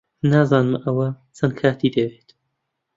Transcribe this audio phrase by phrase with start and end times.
[0.31, 1.07] نازانم ئەوە
[1.37, 2.29] چەند کاتی دەوێت.